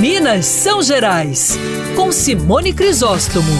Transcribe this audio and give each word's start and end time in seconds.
Minas 0.00 0.46
São 0.46 0.82
Gerais, 0.82 1.58
com 1.94 2.10
Simone 2.10 2.72
Crisóstomo. 2.72 3.52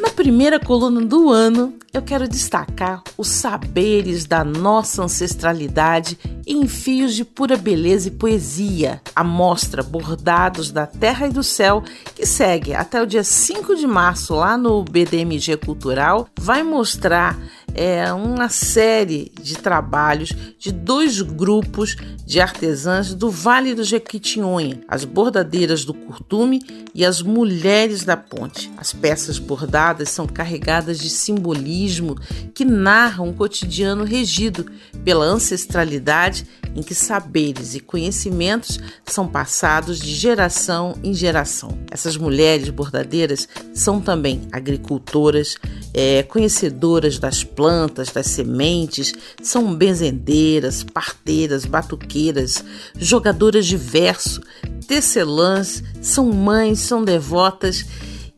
Na 0.00 0.10
primeira 0.10 0.58
coluna 0.58 1.02
do 1.02 1.30
ano, 1.30 1.72
eu 1.92 2.02
quero 2.02 2.26
destacar 2.26 3.00
os 3.16 3.28
saberes 3.28 4.24
da 4.24 4.42
nossa 4.42 5.04
ancestralidade 5.04 6.18
em 6.44 6.66
fios 6.66 7.14
de 7.14 7.24
pura 7.24 7.56
beleza 7.56 8.08
e 8.08 8.10
poesia. 8.10 9.00
A 9.14 9.22
mostra 9.22 9.84
Bordados 9.84 10.72
da 10.72 10.84
Terra 10.84 11.28
e 11.28 11.30
do 11.30 11.44
Céu, 11.44 11.84
que 12.16 12.26
segue 12.26 12.74
até 12.74 13.00
o 13.00 13.06
dia 13.06 13.22
5 13.22 13.76
de 13.76 13.86
março 13.86 14.34
lá 14.34 14.58
no 14.58 14.82
BDMG 14.82 15.58
Cultural, 15.58 16.28
vai 16.36 16.64
mostrar 16.64 17.38
é, 17.74 18.12
uma 18.12 18.48
série 18.48 19.32
de 19.42 19.56
trabalhos 19.56 20.32
de 20.58 20.72
dois 20.72 21.20
grupos 21.20 21.96
de 22.24 22.40
artesãs 22.40 23.12
do 23.12 23.30
Vale 23.30 23.74
do 23.74 23.84
Jequitinhonha, 23.84 24.80
as 24.88 25.04
bordadeiras 25.04 25.84
do 25.84 25.92
Curtume 25.92 26.62
e 26.94 27.04
as 27.04 27.20
mulheres 27.20 28.04
da 28.04 28.16
ponte. 28.16 28.70
As 28.76 28.92
peças 28.92 29.38
bordadas 29.38 30.08
são 30.08 30.26
carregadas 30.26 30.98
de 30.98 31.10
simbolismo 31.10 32.16
que 32.54 32.64
narram 32.64 33.28
um 33.28 33.32
cotidiano 33.32 34.04
regido 34.04 34.66
pela 35.04 35.24
ancestralidade 35.24 36.46
em 36.74 36.82
que 36.82 36.94
saberes 36.94 37.74
e 37.74 37.80
conhecimentos 37.80 38.80
são 39.06 39.28
passados 39.28 39.98
de 39.98 40.14
geração 40.14 40.96
em 41.02 41.14
geração. 41.14 41.78
Essas 41.90 42.16
mulheres 42.16 42.68
bordadeiras 42.70 43.48
são 43.72 44.00
também 44.00 44.42
agricultoras, 44.50 45.56
é, 45.94 46.24
conhecedoras 46.24 47.20
das 47.20 47.44
plantas, 47.44 48.10
das 48.10 48.26
sementes, 48.26 49.14
são 49.40 49.72
benzendeiras, 49.72 50.82
parteiras, 50.82 51.64
batuqueiras, 51.64 52.64
jogadoras 52.98 53.64
de 53.64 53.76
verso, 53.76 54.40
tecelãs, 54.88 55.82
são 56.02 56.32
mães, 56.32 56.80
são 56.80 57.04
devotas 57.04 57.86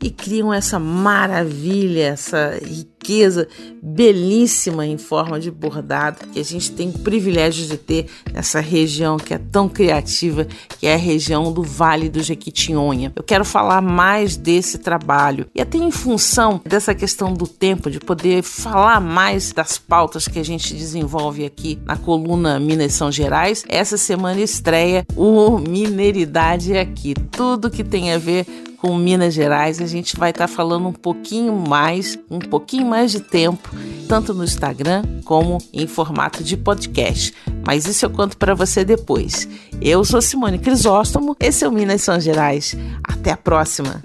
e 0.01 0.09
criam 0.11 0.53
essa 0.53 0.77
maravilha, 0.79 2.07
essa 2.07 2.59
riqueza 2.63 3.47
belíssima 3.81 4.85
em 4.85 4.97
forma 4.97 5.39
de 5.39 5.49
bordado 5.49 6.27
que 6.27 6.39
a 6.39 6.43
gente 6.43 6.71
tem 6.71 6.89
o 6.89 6.99
privilégio 6.99 7.65
de 7.65 7.77
ter 7.77 8.07
nessa 8.31 8.59
região 8.59 9.17
que 9.17 9.33
é 9.33 9.37
tão 9.37 9.69
criativa, 9.69 10.45
que 10.77 10.85
é 10.85 10.93
a 10.93 10.97
região 10.97 11.51
do 11.51 11.63
Vale 11.63 12.09
do 12.09 12.21
Jequitinhonha. 12.21 13.13
Eu 13.15 13.23
quero 13.23 13.45
falar 13.45 13.81
mais 13.81 14.35
desse 14.35 14.77
trabalho 14.77 15.47
e 15.55 15.61
até 15.61 15.77
em 15.77 15.89
função 15.89 16.61
dessa 16.65 16.93
questão 16.93 17.33
do 17.33 17.47
tempo, 17.47 17.89
de 17.89 17.99
poder 17.99 18.43
falar 18.43 18.99
mais 18.99 19.51
das 19.51 19.77
pautas 19.77 20.27
que 20.27 20.37
a 20.37 20.43
gente 20.43 20.75
desenvolve 20.75 21.45
aqui 21.45 21.79
na 21.85 21.95
coluna 21.95 22.59
Minas 22.59 22.93
São 22.93 23.11
Gerais. 23.11 23.63
Essa 23.69 23.97
semana 23.97 24.41
estreia 24.41 25.05
o 25.15 25.57
Mineridade 25.57 26.77
aqui, 26.77 27.13
tudo 27.31 27.71
que 27.71 27.83
tem 27.83 28.13
a 28.13 28.17
ver 28.17 28.45
com 28.77 28.95
Minas 28.95 29.33
Gerais. 29.33 29.81
A 29.81 29.85
gente 29.85 30.15
vai 30.17 30.29
estar 30.29 30.47
tá 30.47 30.53
falando 30.53 30.87
um 30.87 30.93
pouquinho 30.93 31.53
mais, 31.53 32.17
um 32.29 32.39
pouquinho 32.39 32.85
mais 32.85 33.11
de 33.11 33.19
tempo, 33.19 33.69
tanto 34.07 34.33
no 34.33 34.43
Instagram 34.43 35.03
como 35.25 35.57
em 35.73 35.87
formato 35.87 36.43
de 36.43 36.55
podcast. 36.55 37.33
Mas 37.65 37.85
isso 37.85 38.05
eu 38.05 38.09
conto 38.09 38.37
para 38.37 38.53
você 38.53 38.85
depois. 38.85 39.47
Eu 39.81 40.05
sou 40.05 40.21
Simone 40.21 40.59
Crisóstomo, 40.59 41.35
esse 41.39 41.65
é 41.65 41.67
o 41.67 41.71
Minas 41.71 42.01
São 42.01 42.19
Gerais. 42.19 42.75
Até 43.03 43.31
a 43.31 43.37
próxima! 43.37 44.01